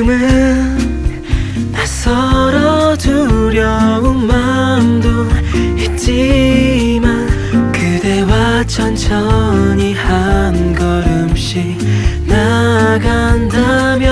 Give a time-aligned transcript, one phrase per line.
[0.00, 5.28] 지금은 낯설어 두려운 마음도
[5.76, 7.26] 있지만
[7.70, 11.76] 그대와 천천히 한 걸음씩
[12.26, 14.09] 나간다면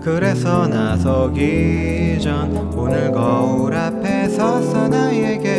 [0.02, 5.53] 그래서 나서기 전 오늘 거울 앞에 서서 나에게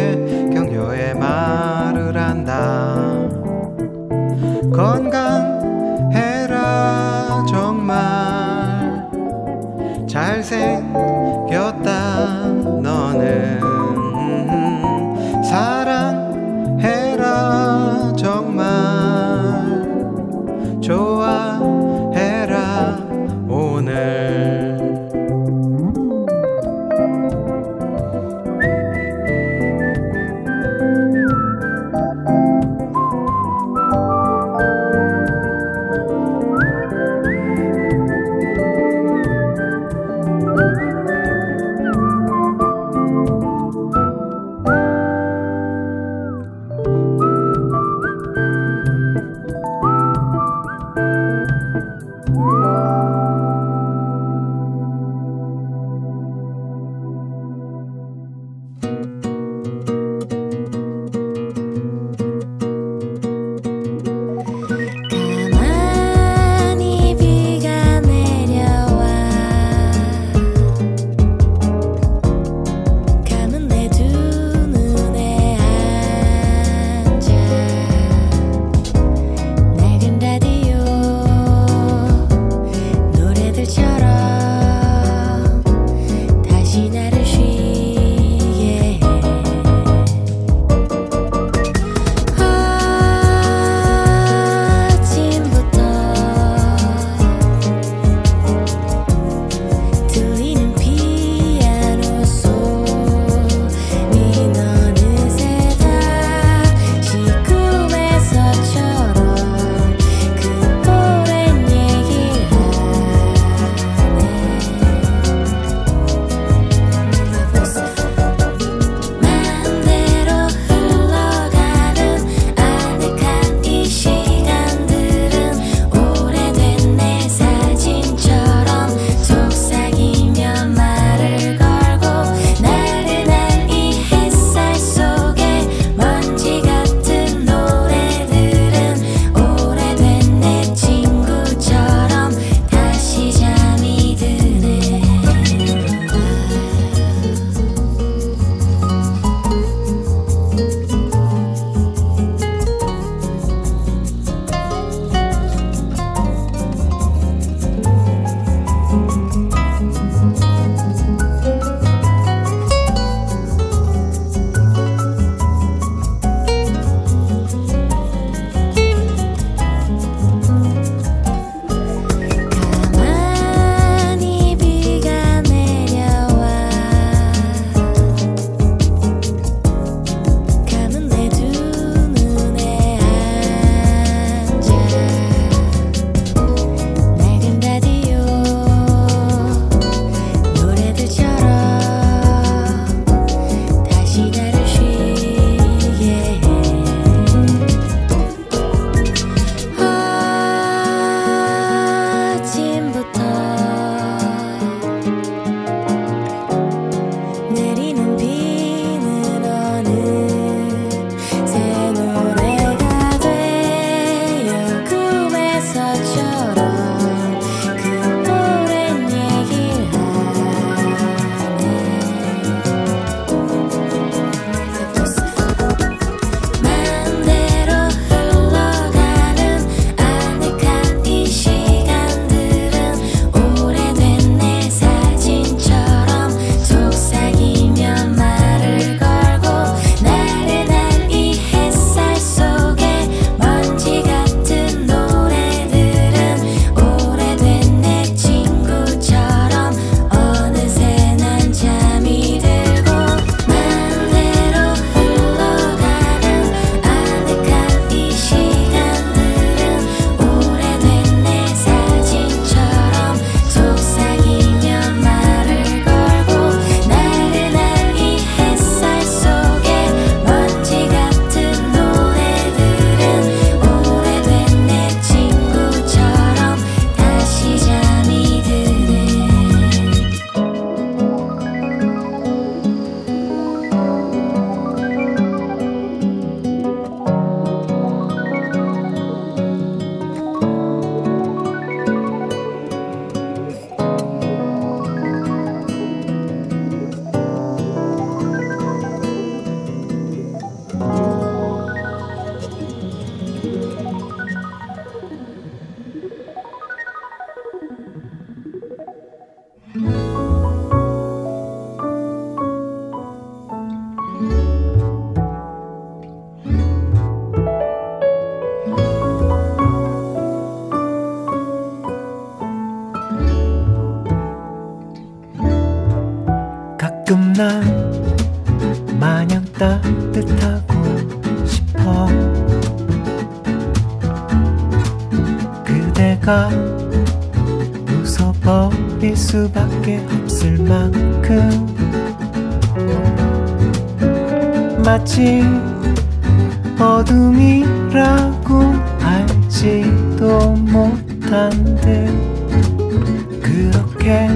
[353.42, 354.28] 그렇게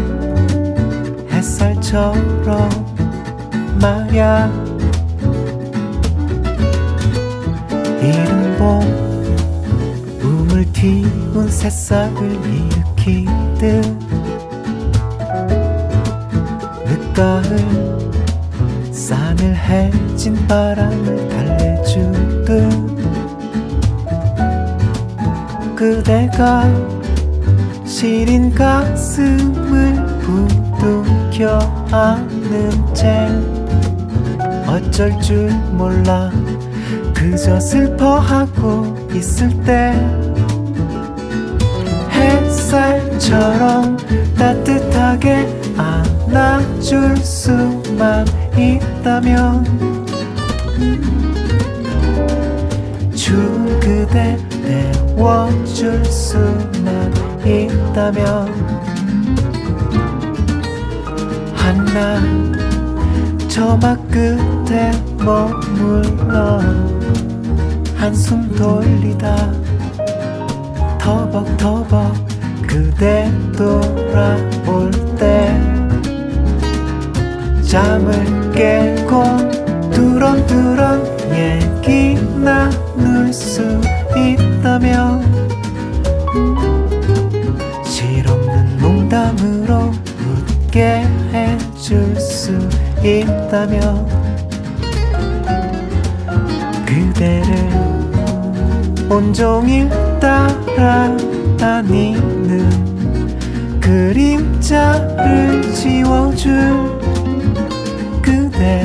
[1.30, 2.68] 햇살처럼
[3.80, 4.50] 말야.
[8.00, 8.80] 이른 봄
[10.22, 13.84] 우물 튀운 새싹을 일으키듯
[16.86, 17.42] 늦가을
[18.92, 22.48] 싸늘해진 바람을 달래주듯
[25.74, 26.64] 그대가
[27.98, 31.58] 시린 가슴을 부둥켜
[31.90, 33.28] 안는 채
[34.68, 36.30] 어쩔 줄 몰라.
[37.12, 39.92] 그저 슬퍼하고 있을 때
[42.12, 43.96] 햇살처럼
[44.38, 48.24] 따뜻하게 안아줄 수만
[48.56, 49.64] 있다면
[53.16, 56.67] 추운 그대 데워줄 수만
[57.48, 58.48] 있다면
[61.54, 62.58] 한낮
[63.48, 66.60] 저막 끝에 머물러
[67.96, 69.52] 한숨 돌리다
[70.98, 72.14] 터벅터벅
[72.66, 75.58] 그대 돌아올 때
[77.62, 81.02] 잠을 깨고 두런두런
[81.32, 83.62] 얘기 나눌 수
[84.14, 85.27] 있다면
[89.08, 92.52] 농담으로 웃게 해줄 수
[93.02, 94.06] 있다면
[96.84, 97.48] 그대를
[99.10, 99.88] 온종일
[100.20, 101.40] 따라다니는
[103.80, 107.00] 그림자를 지워줄
[108.20, 108.84] 그대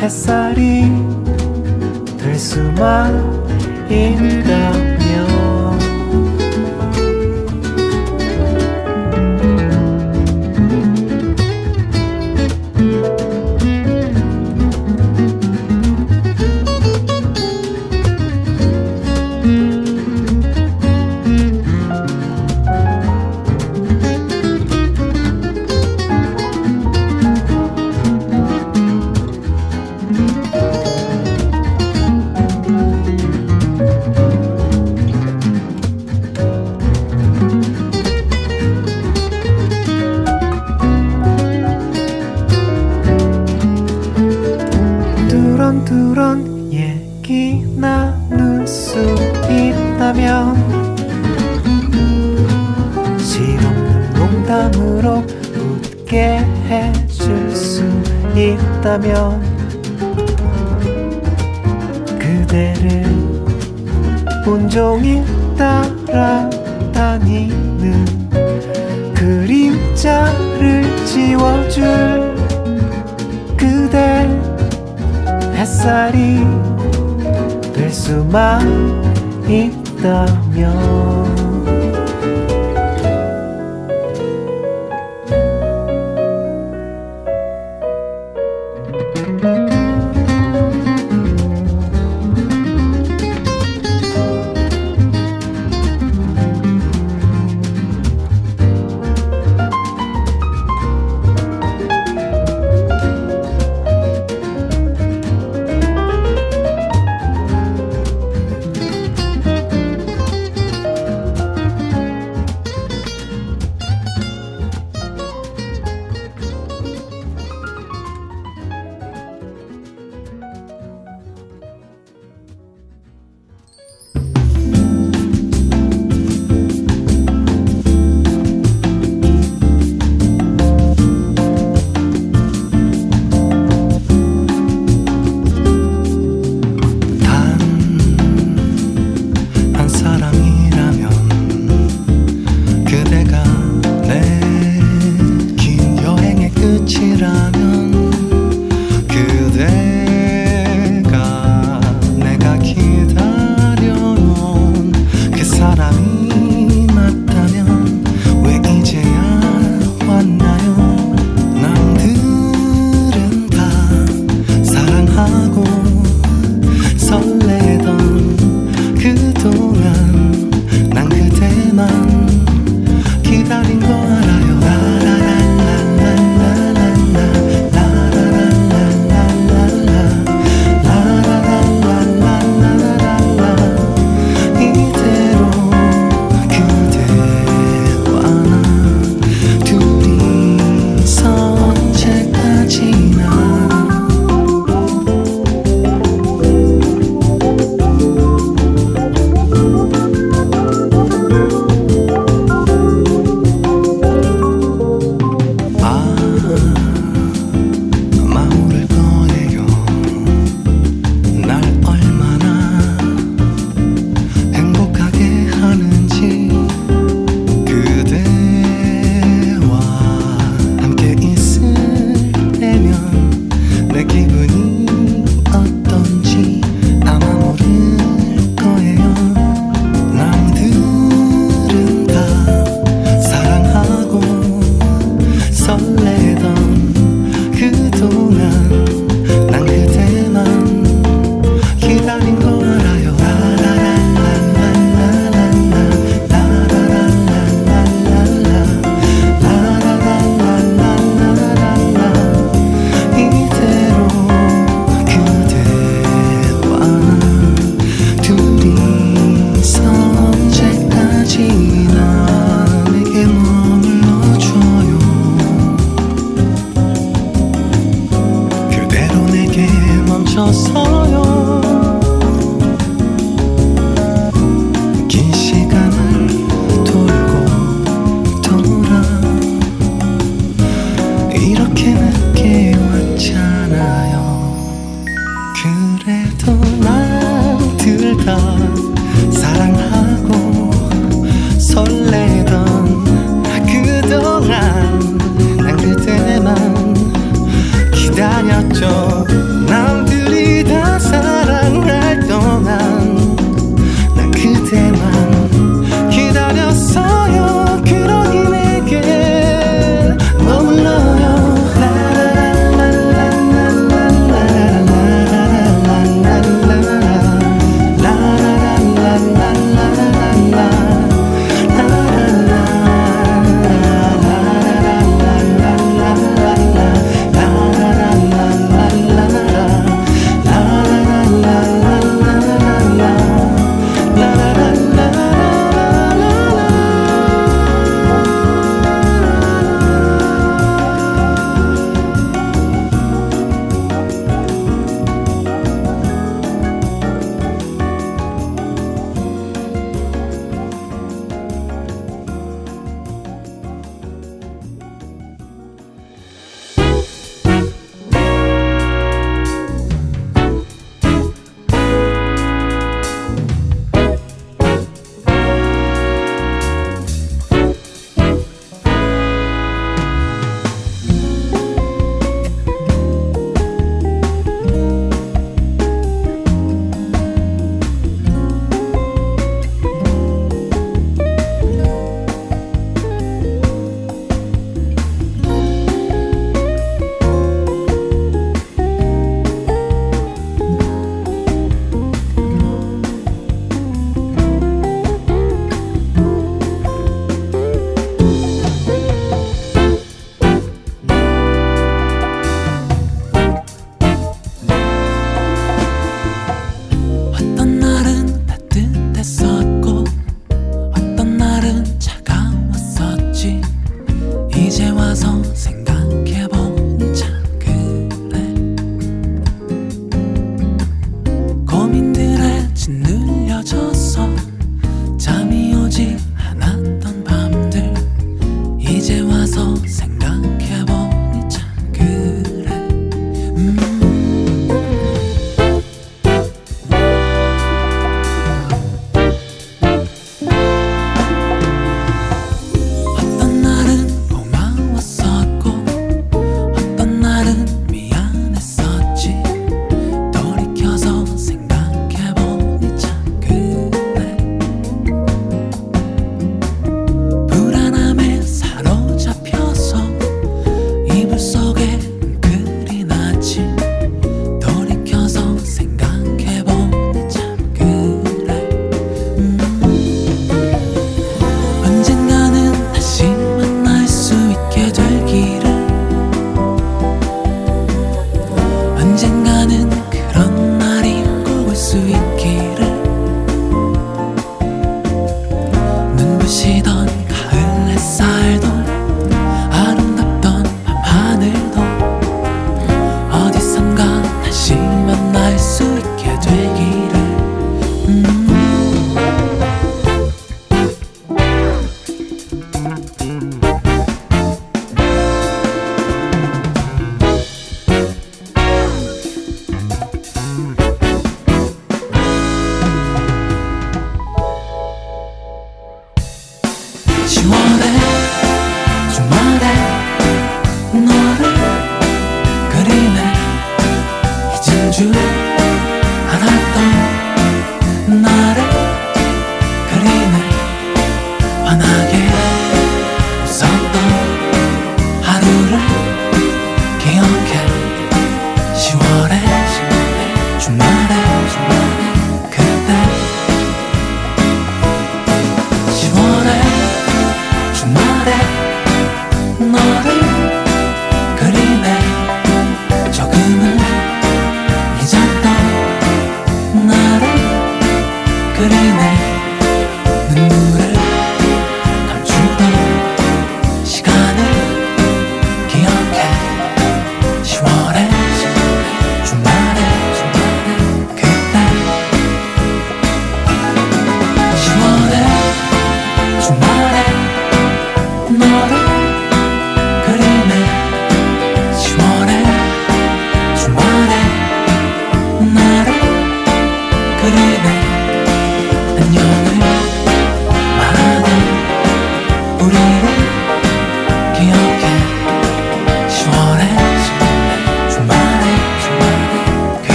[0.00, 0.84] 햇살이
[2.18, 3.12] 될 수만
[3.90, 4.95] 있다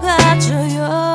[0.00, 1.11] 가져요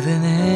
[0.00, 0.51] 그대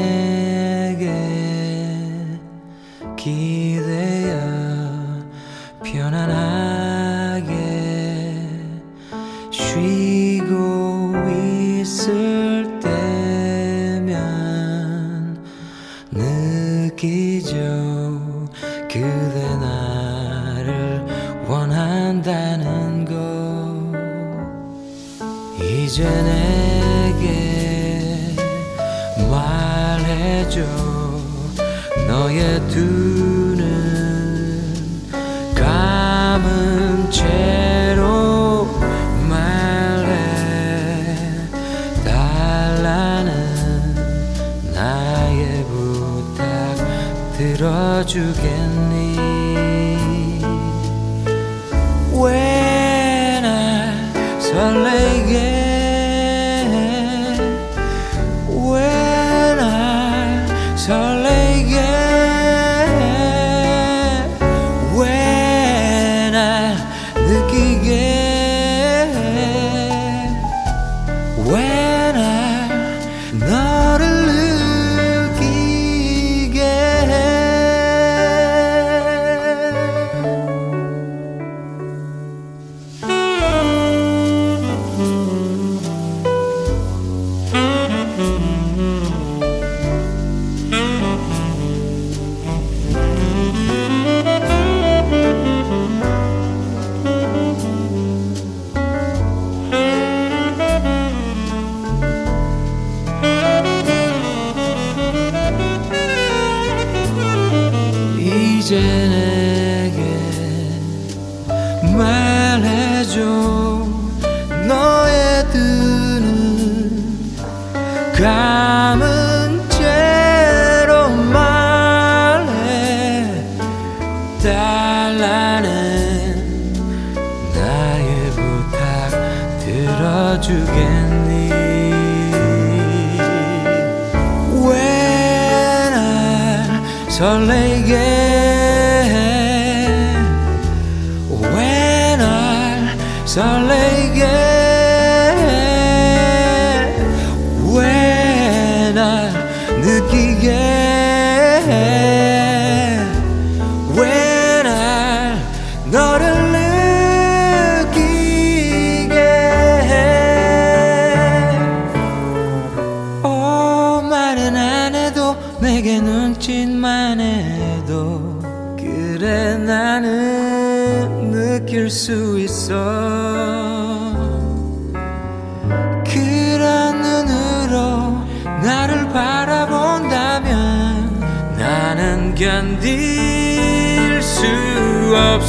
[108.68, 109.36] 이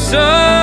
[0.07, 0.56] sun.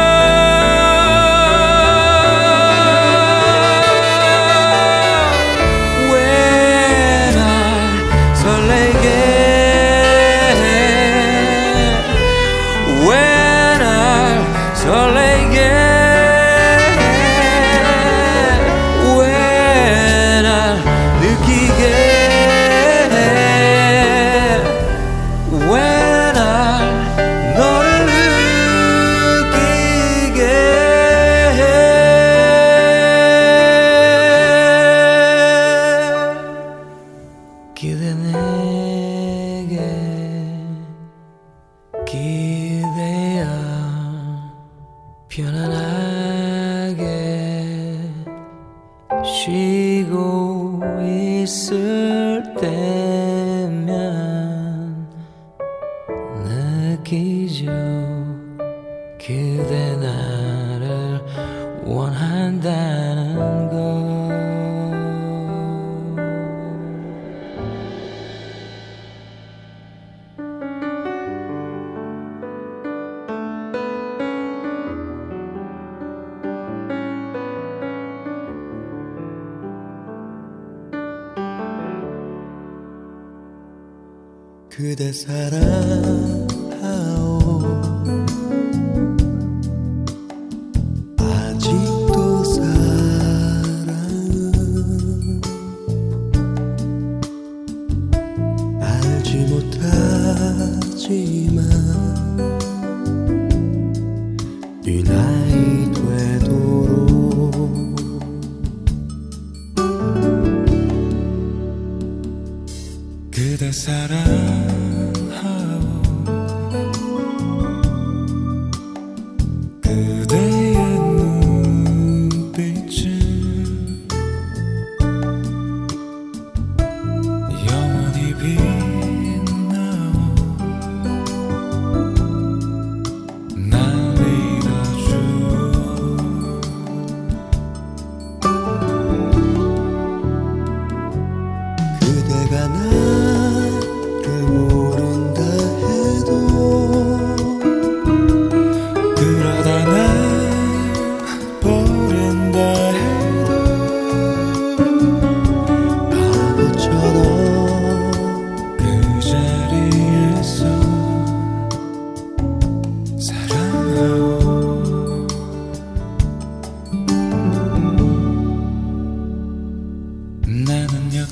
[45.35, 47.03] 편안하게
[49.25, 49.84] 쉬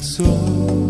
[0.03, 0.82] so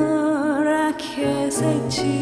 [0.00, 2.21] 노랗게 색칠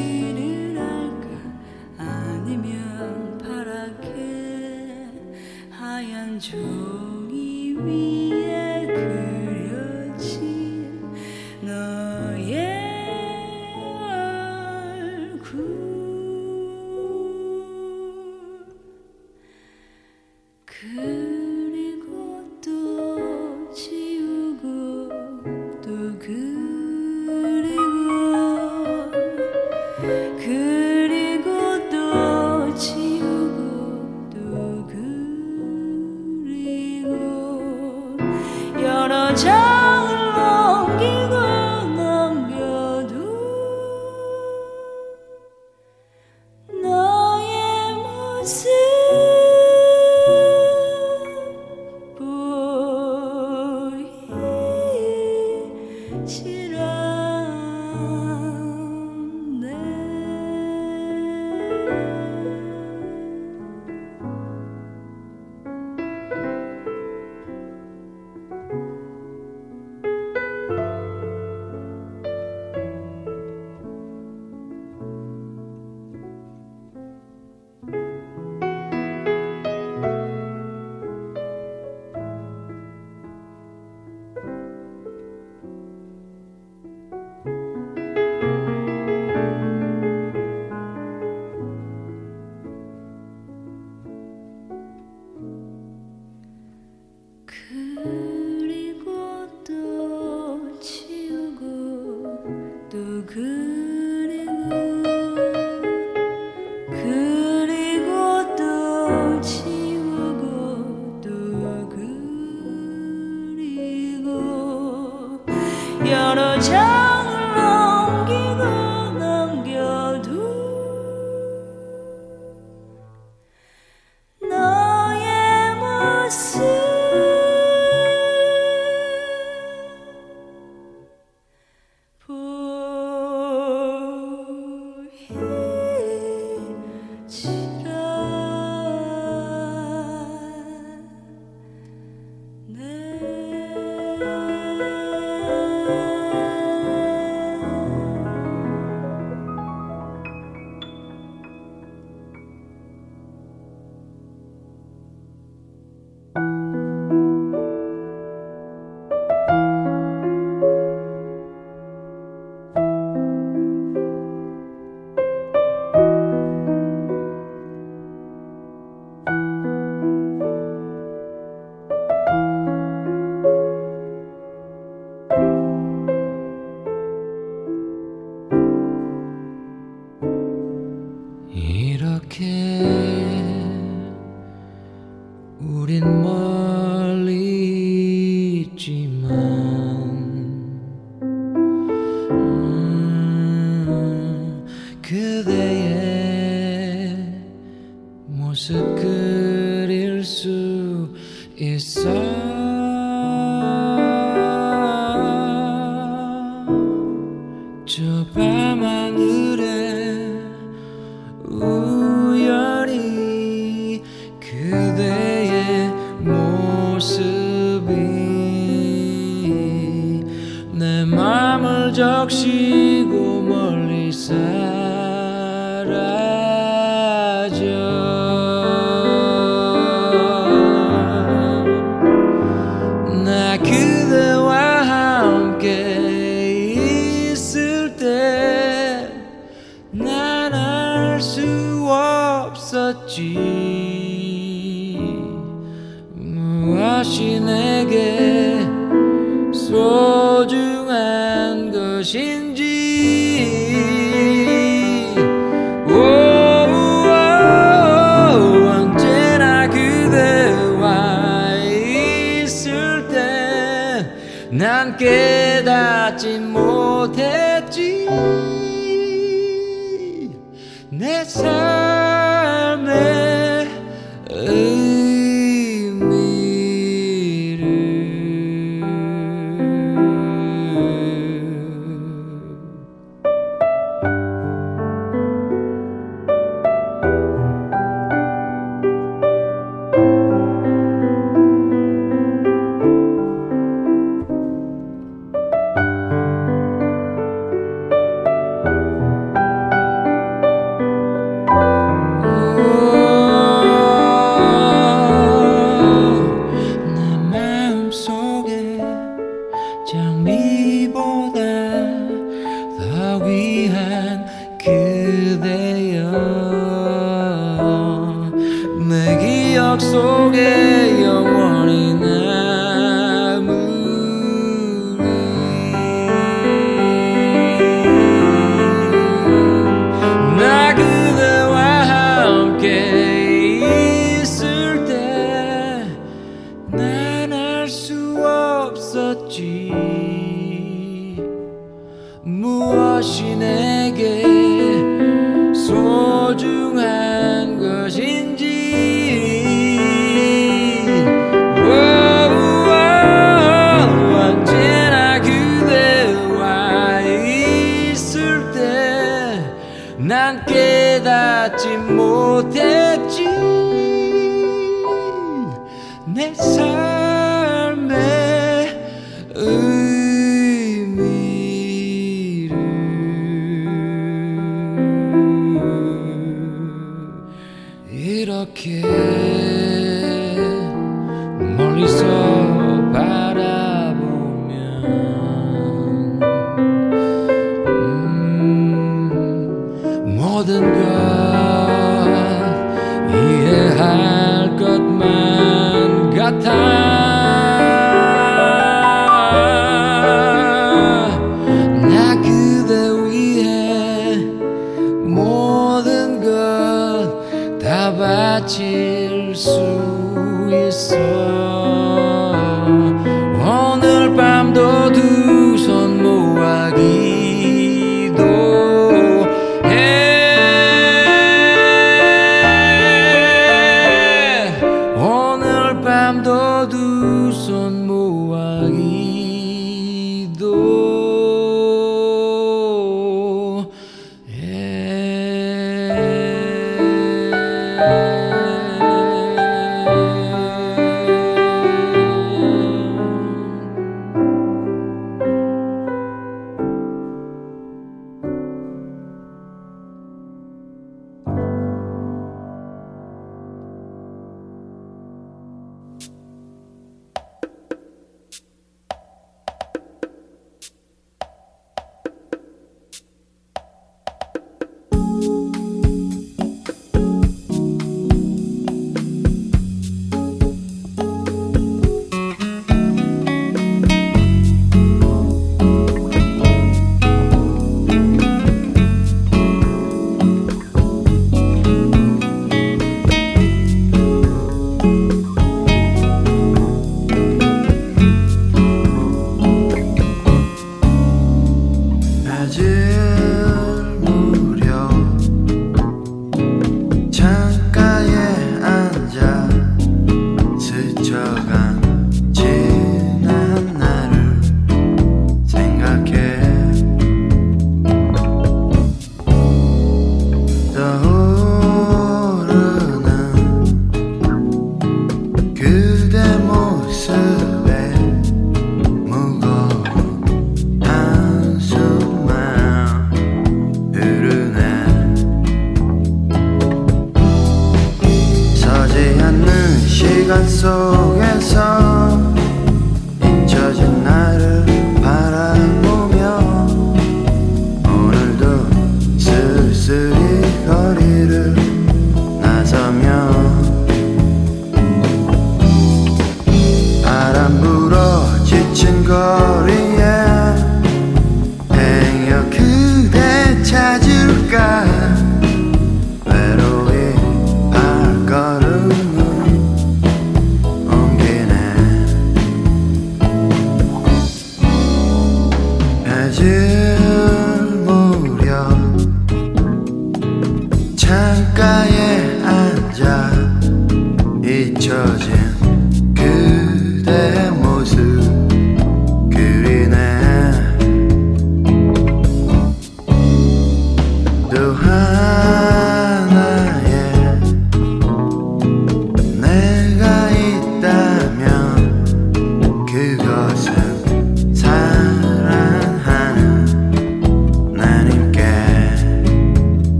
[247.21, 247.70] she never